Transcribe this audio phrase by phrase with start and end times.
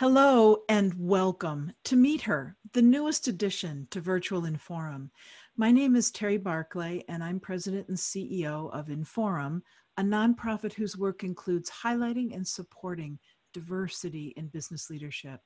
[0.00, 5.10] Hello and welcome to Meet Her, the newest addition to Virtual Inforum.
[5.56, 9.60] My name is Terry Barclay, and I'm president and CEO of Inforum,
[9.96, 13.18] a nonprofit whose work includes highlighting and supporting
[13.52, 15.40] diversity in business leadership.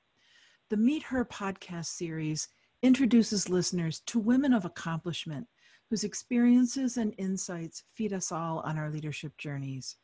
[0.69, 2.47] The Meet Her podcast series
[2.83, 5.47] introduces listeners to women of accomplishment
[5.89, 9.97] whose experiences and insights feed us all on our leadership journeys.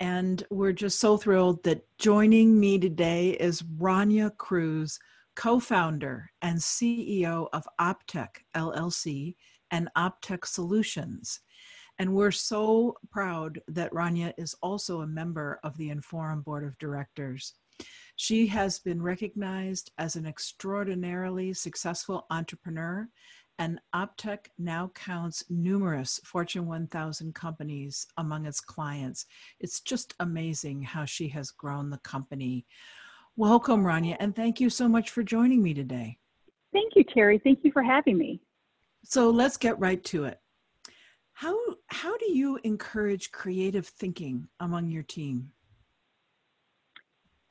[0.00, 4.98] And we're just so thrilled that joining me today is Rania Cruz,
[5.34, 9.34] co founder and CEO of Optech LLC
[9.72, 11.40] and Optech Solutions.
[11.98, 16.78] And we're so proud that Rania is also a member of the Inforum Board of
[16.78, 17.54] Directors.
[18.14, 23.08] She has been recognized as an extraordinarily successful entrepreneur
[23.58, 29.26] and Optech now counts numerous Fortune 1000 companies among its clients.
[29.60, 32.66] It's just amazing how she has grown the company.
[33.36, 36.18] Welcome, Rania, and thank you so much for joining me today.
[36.72, 37.38] Thank you, Terry.
[37.38, 38.40] Thank you for having me.
[39.04, 40.38] So let's get right to it.
[41.32, 41.56] How,
[41.86, 45.52] how do you encourage creative thinking among your team?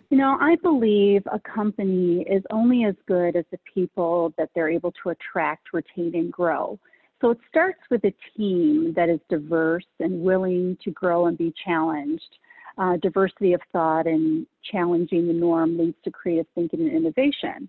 [0.09, 4.69] You know, I believe a company is only as good as the people that they're
[4.69, 6.80] able to attract, retain, and grow.
[7.19, 11.53] So it starts with a team that is diverse and willing to grow and be
[11.66, 12.38] challenged.
[12.77, 17.67] Uh, diversity of thought and challenging the norm leads to creative thinking and innovation.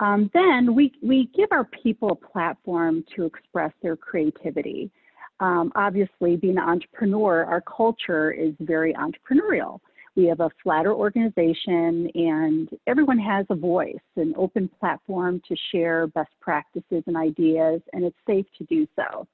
[0.00, 4.90] Um, then we, we give our people a platform to express their creativity.
[5.38, 9.80] Um, obviously, being an entrepreneur, our culture is very entrepreneurial.
[10.14, 16.06] We have a flatter organization, and everyone has a voice, an open platform to share
[16.08, 19.26] best practices and ideas, and it's safe to do so.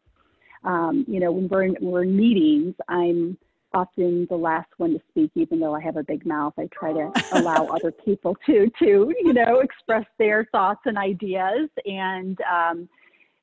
[0.64, 3.36] Um, you know, when we're in, we're in meetings, I'm
[3.74, 6.54] often the last one to speak, even though I have a big mouth.
[6.58, 11.68] I try to allow other people to, to you know, express their thoughts and ideas,
[11.86, 12.88] and um,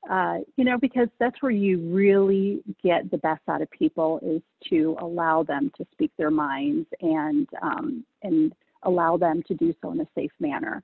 [0.10, 4.42] uh, you know, because that's where you really get the best out of people is
[4.70, 8.54] to allow them to speak their minds and um, and
[8.84, 10.84] allow them to do so in a safe manner.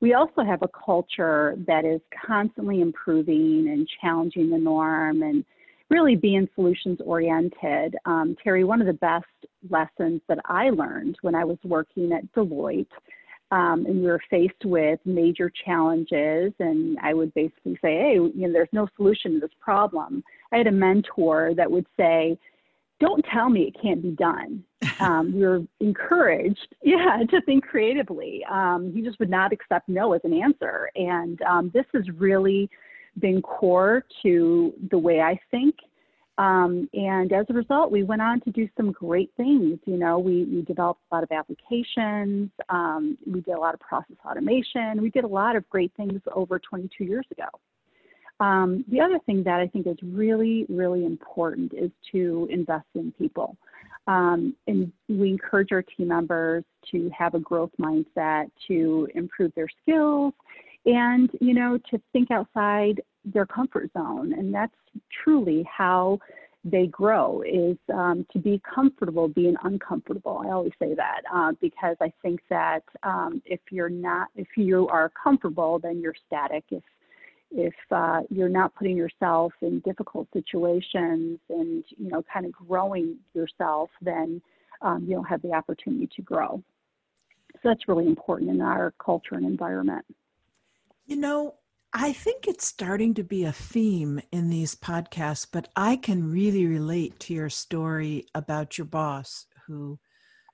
[0.00, 5.44] We also have a culture that is constantly improving and challenging the norm and
[5.90, 7.96] really being solutions oriented.
[8.04, 9.26] Um, Terry, one of the best
[9.70, 12.86] lessons that I learned when I was working at Deloitte
[13.52, 18.32] um, and we were faced with major challenges and i would basically say hey you
[18.46, 20.24] know there's no solution to this problem.
[20.52, 22.38] I had a mentor that would say
[23.00, 24.64] don't tell me it can't be done.
[25.00, 28.44] Um, we were encouraged yeah to think creatively.
[28.48, 30.90] Um, he just would not accept no as an answer.
[30.94, 32.70] And um, this has really
[33.18, 35.74] been core to the way i think
[36.42, 39.78] um, and as a result, we went on to do some great things.
[39.84, 42.50] You know, we, we developed a lot of applications.
[42.68, 45.00] Um, we did a lot of process automation.
[45.00, 47.46] We did a lot of great things over 22 years ago.
[48.40, 53.12] Um, the other thing that I think is really, really important is to invest in
[53.12, 53.56] people.
[54.08, 59.68] Um, and we encourage our team members to have a growth mindset, to improve their
[59.80, 60.34] skills,
[60.86, 64.32] and you know to think outside their comfort zone.
[64.32, 64.74] And that's
[65.24, 66.18] truly how
[66.64, 70.42] they grow is um, to be comfortable being uncomfortable.
[70.44, 74.88] I always say that uh, because i think that um, if you're not if you
[74.88, 76.64] are comfortable then you're static.
[76.70, 76.84] If
[77.54, 83.16] if uh, you're not putting yourself in difficult situations and you know kind of growing
[83.34, 84.40] yourself then
[84.82, 86.62] um, you don't have the opportunity to grow.
[87.54, 90.04] So that's really important in our culture and environment
[91.06, 91.56] you know,
[91.92, 96.66] I think it's starting to be a theme in these podcasts, but I can really
[96.66, 99.98] relate to your story about your boss who,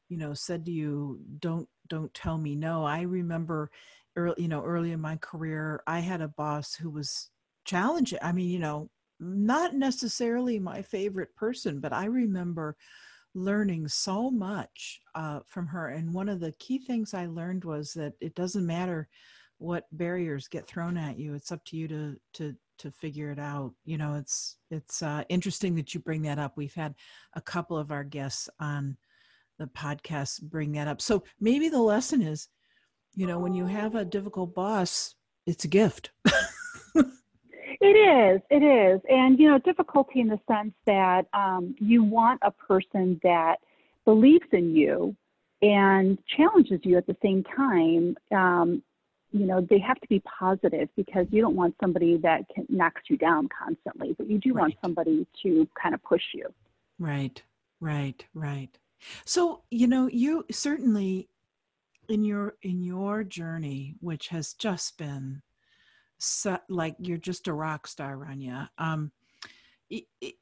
[0.08, 3.70] you know, said to you, "Don't don't tell me no." I remember
[4.16, 7.30] early, you know, early in my career, I had a boss who was
[7.64, 8.18] challenging.
[8.22, 12.76] I mean, you know, not necessarily my favorite person, but I remember
[13.34, 15.88] learning so much uh, from her.
[15.88, 19.08] And one of the key things I learned was that it doesn't matter
[19.58, 23.38] what barriers get thrown at you it's up to you to to to figure it
[23.38, 26.56] out you know it's it's uh, interesting that you bring that up.
[26.56, 26.94] We've had
[27.34, 28.96] a couple of our guests on
[29.58, 31.00] the podcast bring that up.
[31.00, 32.48] So maybe the lesson is
[33.14, 35.14] you know when you have a difficult boss
[35.46, 36.10] it's a gift.
[37.80, 39.00] It is it is.
[39.08, 43.58] And you know difficulty in the sense that um, you want a person that
[44.04, 45.14] believes in you
[45.62, 48.82] and challenges you at the same time um,
[49.32, 53.02] you know they have to be positive because you don't want somebody that can, knocks
[53.08, 54.62] you down constantly but you do right.
[54.62, 56.46] want somebody to kind of push you
[56.98, 57.42] right
[57.80, 58.78] right right
[59.24, 61.28] so you know you certainly
[62.08, 65.42] in your in your journey, which has just been
[66.18, 68.68] so, like you're just a rock star, Rania.
[68.78, 69.12] Um,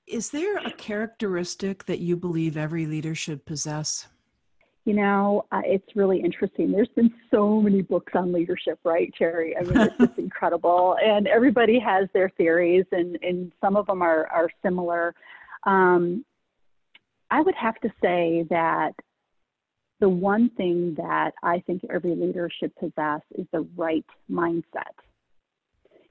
[0.09, 4.09] is there a characteristic that you believe every leader should possess?
[4.87, 6.71] You know, uh, it's really interesting.
[6.71, 9.57] There's been so many books on leadership, right, Terry?
[9.57, 10.97] I mean, it's just incredible.
[11.03, 15.13] And everybody has their theories, and, and some of them are, are similar.
[15.65, 16.25] Um,
[17.33, 18.93] I would have to say that
[19.99, 24.95] the one thing that I think every leader should possess is the right mindset.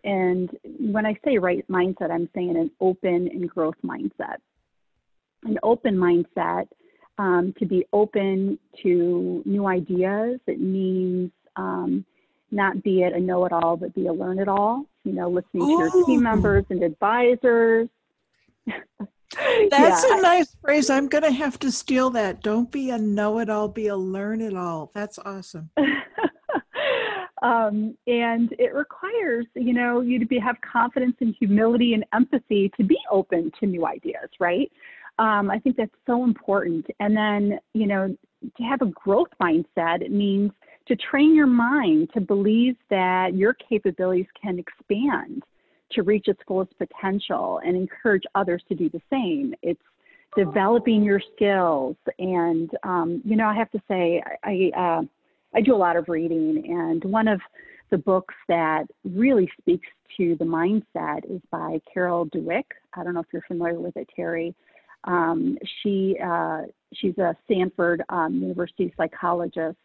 [0.04, 0.50] And
[0.80, 4.38] when I say right mindset, I'm saying an open and growth mindset.
[5.44, 6.68] An open mindset,
[7.18, 12.06] um, to be open to new ideas, it means um,
[12.52, 14.86] not be it a know it all, but be a learn it all.
[15.04, 15.78] You know, listening Ooh.
[15.78, 17.90] to your team members and advisors.
[19.70, 20.18] That's yeah.
[20.18, 20.90] a nice phrase.
[20.90, 22.42] I'm going to have to steal that.
[22.42, 24.92] Don't be a know it all, be a learn it all.
[24.94, 25.70] That's awesome.
[27.42, 32.72] um, and it requires, you know, you to be have confidence and humility and empathy
[32.78, 34.72] to be open to new ideas, right?
[35.18, 36.86] Um, I think that's so important.
[37.00, 38.16] And then, you know,
[38.58, 40.52] to have a growth mindset, it means
[40.88, 45.44] to train your mind to believe that your capabilities can expand
[45.92, 49.54] to reach its fullest potential and encourage others to do the same.
[49.62, 49.82] It's
[50.36, 51.96] developing your skills.
[52.20, 55.02] And, um, you know, I have to say, I, uh,
[55.56, 57.40] I do a lot of reading, and one of
[57.90, 62.66] the books that really speaks to the mindset is by Carol Dweck.
[62.94, 64.54] I don't know if you're familiar with it, Terry.
[65.06, 66.64] Um, she uh,
[66.94, 69.78] she's a Stanford um, University psychologist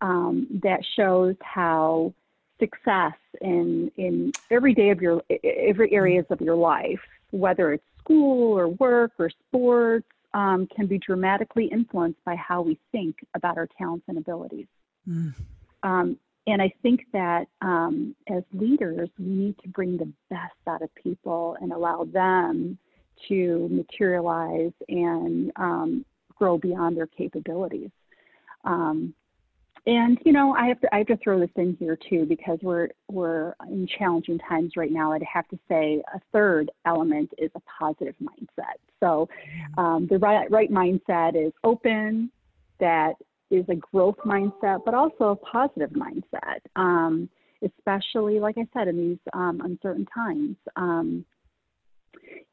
[0.00, 2.14] um, that shows how
[2.58, 7.00] success in in every day of your every areas of your life,
[7.30, 12.78] whether it's school or work or sports, um, can be dramatically influenced by how we
[12.90, 14.66] think about our talents and abilities.
[15.08, 15.34] Mm.
[15.82, 16.16] Um,
[16.46, 20.92] and I think that um, as leaders, we need to bring the best out of
[20.96, 22.78] people and allow them
[23.28, 26.04] to materialize and um,
[26.36, 27.90] grow beyond their capabilities.
[28.64, 29.14] Um,
[29.86, 32.58] and you know, I have to I have to throw this in here too because
[32.62, 35.12] we're we're in challenging times right now.
[35.12, 38.78] I'd have to say a third element is a positive mindset.
[39.00, 39.28] So
[39.78, 42.30] um, the right right mindset is open,
[42.78, 43.14] that
[43.50, 46.60] is a growth mindset, but also a positive mindset.
[46.76, 47.28] Um,
[47.64, 50.56] especially, like I said, in these um, uncertain times.
[50.76, 51.24] Um,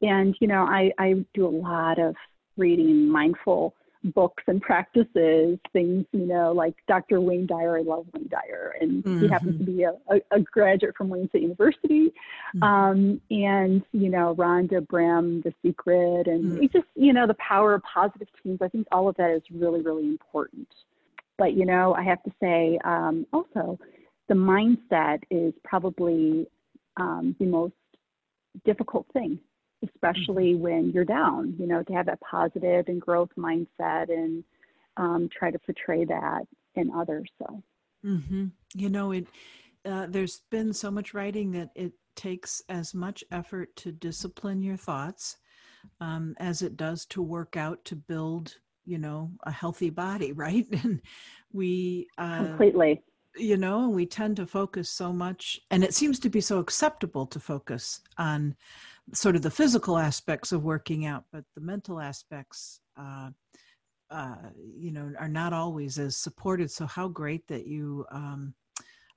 [0.02, 2.16] and you know, I I do a lot of
[2.56, 7.20] reading mindful books and practices, things, you know, like Dr.
[7.20, 7.78] Wayne Dyer.
[7.78, 9.20] I love Wayne Dyer, and mm-hmm.
[9.22, 12.12] he happens to be a, a, a, graduate from Wayne State University.
[12.56, 12.62] Mm-hmm.
[12.62, 16.66] Um, and, you know, Rhonda Byrne, The Secret, and mm-hmm.
[16.72, 18.58] just, you know, the power of positive teams.
[18.62, 20.68] I think all of that is really, really important.
[21.38, 23.78] But, you know, I have to say um, also,
[24.28, 26.46] the mindset is probably
[26.96, 27.74] um, the most
[28.64, 29.38] difficult thing
[29.84, 30.62] especially mm-hmm.
[30.62, 34.44] when you're down, you know, to have that positive and growth mindset and
[34.96, 36.42] um, try to portray that
[36.74, 37.30] in others.
[37.38, 37.62] So,
[38.04, 38.46] mm-hmm.
[38.74, 39.26] you know, it,
[39.84, 44.76] uh, there's been so much writing that it takes as much effort to discipline your
[44.76, 45.38] thoughts
[46.00, 50.66] um, as it does to work out to build, you know, a healthy body, right?
[50.84, 51.00] And
[51.52, 53.02] we uh, completely
[53.36, 57.26] you know we tend to focus so much and it seems to be so acceptable
[57.26, 58.56] to focus on
[59.12, 63.30] sort of the physical aspects of working out, but the mental aspects, uh,
[64.10, 64.36] uh,
[64.76, 66.70] you know, are not always as supported.
[66.70, 68.54] So how great that you um,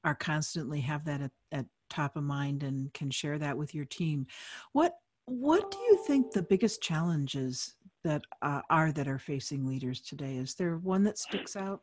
[0.03, 3.85] are constantly have that at, at top of mind and can share that with your
[3.85, 4.25] team.
[4.73, 4.93] What
[5.25, 10.35] what do you think the biggest challenges that uh, are that are facing leaders today?
[10.35, 11.81] Is there one that sticks out?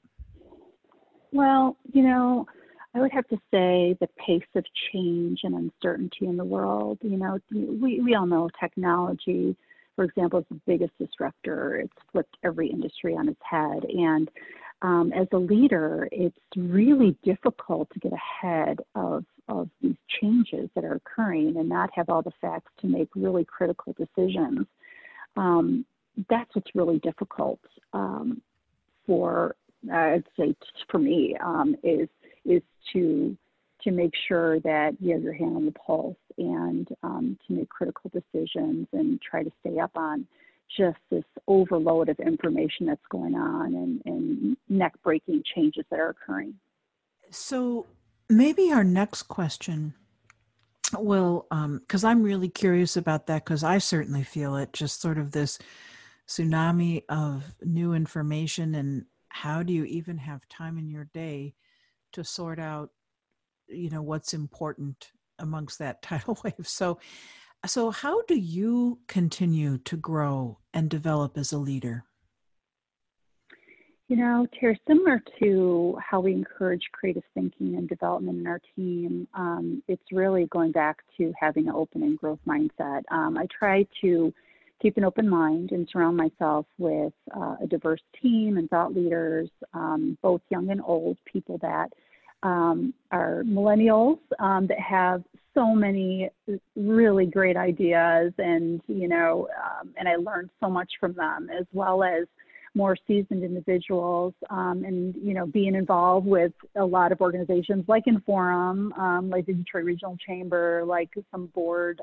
[1.33, 2.47] Well, you know,
[2.95, 6.99] I would have to say the pace of change and uncertainty in the world.
[7.03, 9.57] You know, we, we all know technology,
[9.95, 11.77] for example, is the biggest disruptor.
[11.77, 13.85] It's flipped every industry on its head.
[13.85, 14.29] And
[14.83, 20.85] um, as a leader, it's really difficult to get ahead of, of these changes that
[20.85, 24.67] are occurring and not have all the facts to make really critical decisions.
[25.37, 25.85] Um,
[26.29, 27.61] that's what's really difficult
[27.93, 28.43] um,
[29.07, 29.55] for,
[29.93, 30.57] I'd say,
[30.91, 32.09] for me, um, is
[32.45, 33.37] is to
[33.83, 37.69] to make sure that you have your hand on the pulse and um, to make
[37.71, 40.27] critical decisions and try to stay up on
[40.77, 46.11] just this overload of information that's going on and, and neck breaking changes that are
[46.11, 46.55] occurring.
[47.31, 47.87] So,
[48.29, 49.95] maybe our next question
[50.99, 51.47] will,
[51.81, 55.33] because um, I'm really curious about that, because I certainly feel it just sort of
[55.33, 55.59] this
[56.29, 61.55] tsunami of new information and how do you even have time in your day
[62.13, 62.91] to sort out
[63.69, 66.99] you know what's important amongst that tidal wave so
[67.67, 72.05] so how do you continue to grow and develop as a leader
[74.11, 79.29] you know, Terry, similar to how we encourage creative thinking and development in our team,
[79.35, 83.03] um, it's really going back to having an open and growth mindset.
[83.13, 84.35] Um, I try to
[84.81, 89.49] keep an open mind and surround myself with uh, a diverse team and thought leaders,
[89.75, 91.91] um, both young and old, people that
[92.43, 95.23] um, are millennials um, that have
[95.55, 96.31] so many
[96.77, 101.67] really great ideas and you know um, and i learned so much from them as
[101.73, 102.27] well as
[102.75, 108.05] more seasoned individuals um, and you know being involved with a lot of organizations like
[108.05, 112.01] Inforum, um, like the Detroit Regional Chamber, like some board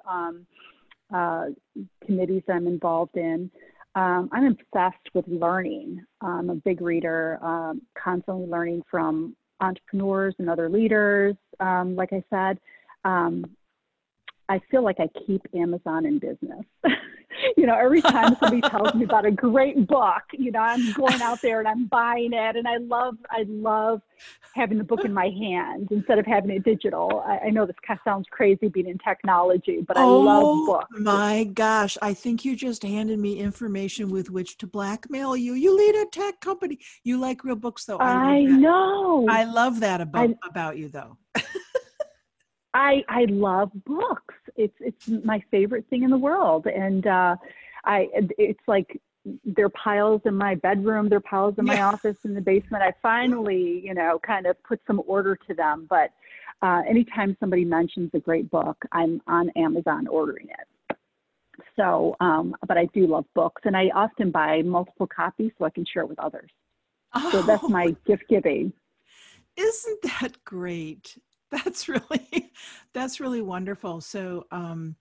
[1.14, 1.46] uh,
[2.06, 3.52] committees I'm involved in.
[3.96, 6.04] Um, I'm obsessed with learning.
[6.22, 11.36] I'm a big reader, um, constantly learning from entrepreneurs and other leaders.
[11.60, 12.60] Um, like I said,
[14.50, 16.66] I feel like I keep Amazon in business.
[17.56, 21.22] you know, every time somebody tells me about a great book, you know, I'm going
[21.22, 22.56] out there and I'm buying it.
[22.56, 24.02] And I love, I love
[24.54, 27.24] having the book in my hand instead of having it digital.
[27.26, 30.66] I, I know this kind of sounds crazy being in technology, but I oh, love
[30.66, 31.00] books.
[31.00, 35.54] My gosh, I think you just handed me information with which to blackmail you.
[35.54, 36.80] You lead a tech company.
[37.04, 37.98] You like real books, though.
[37.98, 39.28] I, I know.
[39.30, 41.18] I love that about I, about you, though.
[42.74, 44.36] I I love books.
[44.58, 47.36] It's it's my favorite thing in the world, and uh,
[47.86, 49.00] I it's like
[49.44, 51.90] there are piles in my bedroom, there are piles in my yeah.
[51.90, 52.84] office in the basement.
[52.84, 55.88] I finally, you know, kind of put some order to them.
[55.90, 56.12] But
[56.62, 60.98] uh, anytime somebody mentions a great book, I'm on Amazon ordering it.
[61.76, 65.70] So, um, but I do love books, and I often buy multiple copies so I
[65.70, 66.50] can share it with others.
[67.14, 67.32] Oh.
[67.32, 67.96] So that's my oh.
[68.06, 68.74] gift giving.
[69.56, 71.18] Isn't that great?
[71.52, 72.52] that's really
[72.94, 74.96] that's really wonderful so um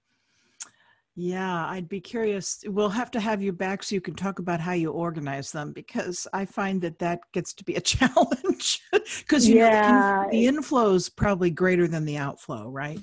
[1.16, 4.60] yeah i'd be curious we'll have to have you back so you can talk about
[4.60, 8.80] how you organize them because i find that that gets to be a challenge
[9.18, 9.90] because yeah.
[9.90, 13.00] know the, the inflow is probably greater than the outflow right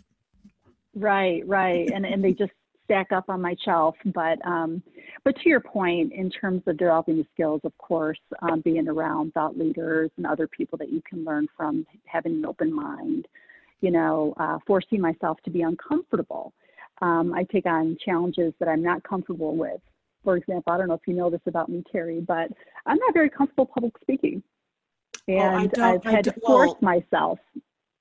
[0.96, 2.54] right right and and they just
[2.86, 3.96] stack up on my shelf.
[4.06, 4.82] But um,
[5.24, 9.34] but to your point, in terms of developing the skills, of course, um, being around
[9.34, 13.28] thought leaders and other people that you can learn from, having an open mind,
[13.82, 16.54] you know, uh, forcing myself to be uncomfortable.
[17.02, 19.82] Um, I take on challenges that I'm not comfortable with.
[20.24, 22.50] For example, I don't know if you know this about me, Terry, but
[22.86, 24.42] I'm not very comfortable public speaking.
[25.30, 27.40] Oh, and oh, I've had to force myself.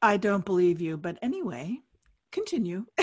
[0.01, 1.79] I don't believe you, but anyway,
[2.33, 2.87] continue.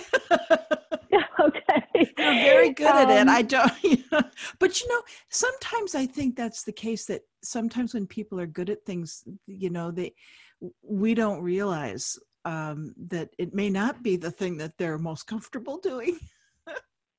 [1.39, 1.83] okay.
[1.95, 3.21] You're very good um, at it.
[3.21, 4.21] Um, I don't, you know,
[4.59, 8.69] but you know, sometimes I think that's the case that sometimes when people are good
[8.69, 10.13] at things, you know, they,
[10.83, 15.77] we don't realize um, that it may not be the thing that they're most comfortable
[15.77, 16.17] doing.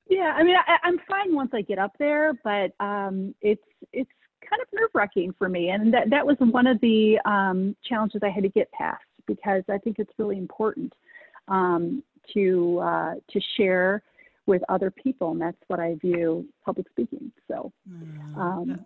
[0.09, 3.63] yeah, I mean, I, am fine once I get up there, but um, it's
[3.93, 4.11] it's
[4.49, 8.23] kind of nerve wracking for me, and that that was one of the um, challenges
[8.23, 10.93] I had to get past because I think it's really important
[11.51, 12.03] um,
[12.33, 14.03] to uh, to share
[14.47, 17.31] with other people, and that's what I view public speaking.
[17.49, 18.85] So, mm, um,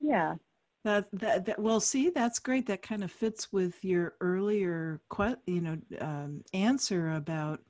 [0.00, 0.34] yeah.
[0.84, 5.00] That, that, that well see that's great that kind of fits with your earlier
[5.46, 7.60] you know um, answer about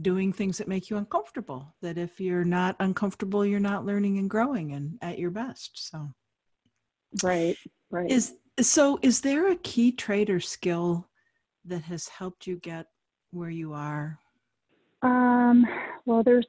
[0.00, 4.30] doing things that make you uncomfortable that if you're not uncomfortable you're not learning and
[4.30, 6.08] growing and at your best so
[7.22, 7.58] right
[7.90, 11.06] right is so is there a key trait or skill
[11.66, 12.86] that has helped you get
[13.36, 14.18] where you are
[15.02, 15.66] um,
[16.04, 16.46] well, there's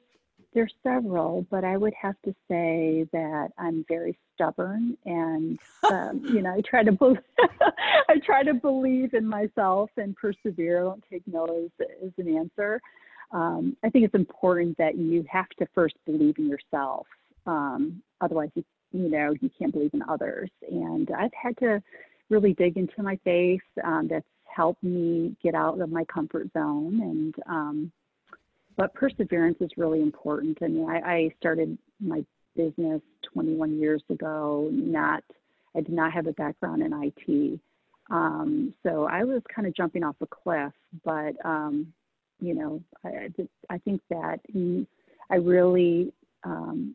[0.54, 5.58] there's several, but I would have to say that I'm very stubborn, and
[5.90, 7.18] um, you know, I try to believe,
[8.08, 10.80] I try to believe in myself and persevere.
[10.80, 12.80] I don't take no as, as an answer.
[13.30, 17.06] Um, I think it's important that you have to first believe in yourself.
[17.46, 20.50] Um, otherwise, you you know you can't believe in others.
[20.70, 21.82] And I've had to
[22.30, 23.60] really dig into my faith.
[23.84, 27.92] Um, that's helped me get out of my comfort zone and um,
[28.78, 30.56] but perseverance is really important.
[30.62, 32.24] I mean, I, I started my
[32.54, 33.02] business
[33.34, 34.68] 21 years ago.
[34.72, 35.24] Not,
[35.76, 37.60] I did not have a background in IT,
[38.10, 40.72] um, so I was kind of jumping off a cliff.
[41.04, 41.92] But um,
[42.40, 43.28] you know, I,
[43.68, 44.38] I think that
[45.30, 46.12] I really
[46.44, 46.94] um,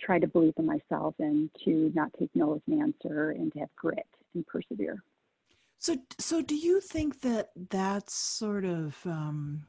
[0.00, 3.58] try to believe in myself and to not take no as an answer and to
[3.60, 5.02] have grit and persevere.
[5.78, 9.66] So, so do you think that that's sort of um,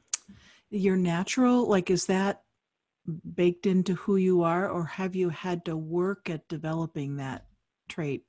[0.70, 2.42] your natural like is that
[3.34, 7.46] baked into who you are or have you had to work at developing that
[7.88, 8.24] trait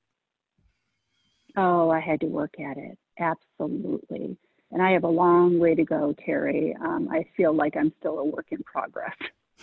[1.58, 2.98] Oh, I had to work at it.
[3.20, 4.38] Absolutely.
[4.72, 6.76] And I have a long way to go, Terry.
[6.80, 9.16] Um, I feel like I'm still a work in progress.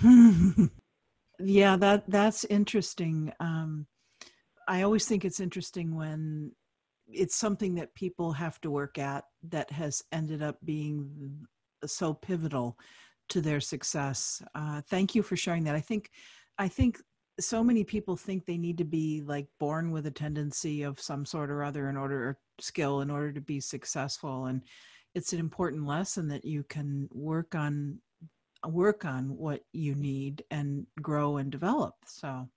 [1.38, 3.32] yeah, that that's interesting.
[3.38, 3.86] Um,
[4.68, 6.52] I always think it's interesting when
[7.08, 11.46] it's something that people have to work at that has ended up being
[11.84, 12.78] so pivotal
[13.28, 14.42] to their success.
[14.54, 15.74] Uh, thank you for sharing that.
[15.74, 16.10] I think,
[16.58, 16.98] I think
[17.38, 21.24] so many people think they need to be like born with a tendency of some
[21.24, 24.62] sort or other in order or skill in order to be successful and
[25.14, 27.98] it's an important lesson that you can work on
[28.66, 32.48] work on what you need and grow and develop so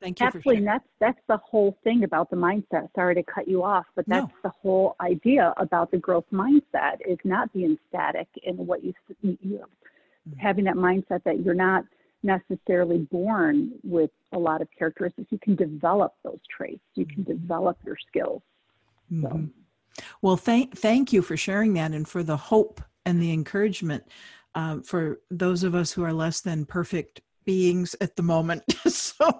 [0.00, 3.48] thank you absolutely and that's that's the whole thing about the mindset sorry to cut
[3.48, 4.38] you off but that's no.
[4.42, 9.36] the whole idea about the growth mindset is not being static in what you, you
[9.38, 10.38] mm-hmm.
[10.38, 11.84] having that mindset that you're not
[12.26, 15.28] necessarily born with a lot of characteristics.
[15.30, 16.82] You can develop those traits.
[16.94, 17.32] You can mm-hmm.
[17.32, 18.42] develop your skills.
[19.10, 19.28] So.
[19.28, 19.44] Mm-hmm.
[20.20, 24.04] Well, thank thank you for sharing that and for the hope and the encouragement
[24.54, 28.62] uh, for those of us who are less than perfect beings at the moment.
[28.86, 29.30] so,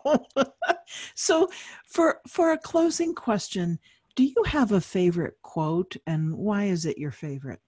[1.14, 1.48] so
[1.86, 3.78] for for a closing question,
[4.14, 7.60] do you have a favorite quote, and why is it your favorite?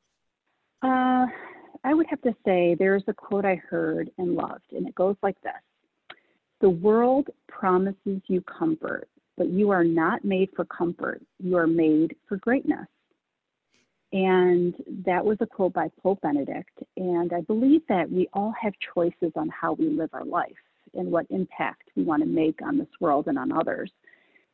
[0.82, 1.26] Uh,
[1.84, 5.16] I would have to say there's a quote I heard and loved, and it goes
[5.22, 5.52] like this
[6.60, 11.22] The world promises you comfort, but you are not made for comfort.
[11.38, 12.86] You are made for greatness.
[14.12, 14.74] And
[15.04, 16.82] that was a quote by Pope Benedict.
[16.96, 20.52] And I believe that we all have choices on how we live our life
[20.94, 23.90] and what impact we want to make on this world and on others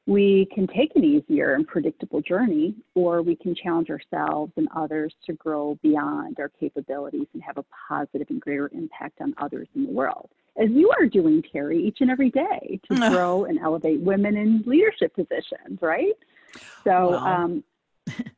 [0.06, 5.14] we can take an easier and predictable journey, or we can challenge ourselves and others
[5.26, 9.84] to grow beyond our capabilities and have a positive and greater impact on others in
[9.84, 10.28] the world.
[10.62, 14.62] As you are doing, Terry, each and every day to grow and elevate women in
[14.66, 16.12] leadership positions, right?
[16.84, 17.64] So, well, um,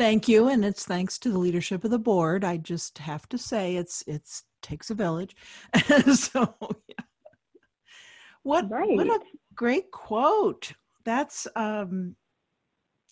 [0.00, 2.42] thank you, and it's thanks to the leadership of the board.
[2.42, 5.36] I just have to say, it's it's takes a village.
[6.14, 6.54] so,
[6.88, 7.04] yeah.
[8.42, 8.96] What right.
[8.96, 9.20] what a
[9.54, 10.72] great quote
[11.04, 12.16] that's um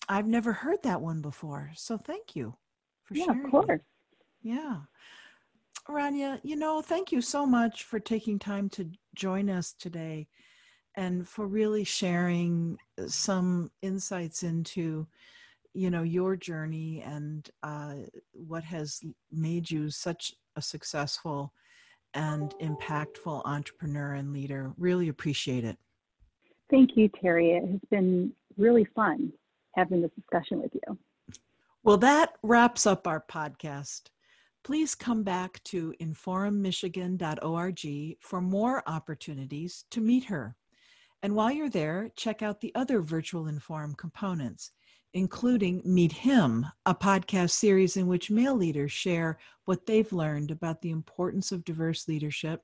[0.07, 1.71] I've never heard that one before.
[1.75, 2.55] So thank you
[3.03, 3.45] for yeah, sharing.
[3.45, 3.65] Of course.
[3.69, 3.81] It.
[4.41, 4.77] Yeah.
[5.87, 10.27] Rania, you know, thank you so much for taking time to join us today
[10.95, 15.07] and for really sharing some insights into
[15.73, 17.95] you know your journey and uh,
[18.33, 19.01] what has
[19.31, 21.53] made you such a successful
[22.15, 25.77] and impactful entrepreneur and leader really appreciate it
[26.69, 27.53] Thank you, Terry.
[27.53, 29.33] It has been really fun
[29.75, 30.97] having this discussion with you.
[31.83, 34.03] Well, that wraps up our podcast.
[34.63, 40.55] Please come back to inforummichigan.org for more opportunities to meet her.
[41.23, 44.71] And while you're there, check out the other virtual Inforum components,
[45.13, 50.81] including Meet Him, a podcast series in which male leaders share what they've learned about
[50.81, 52.61] the importance of diverse leadership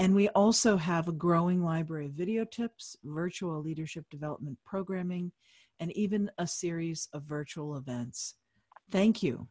[0.00, 5.30] and we also have a growing library of video tips, virtual leadership development programming,
[5.78, 8.36] and even a series of virtual events.
[8.90, 9.46] Thank you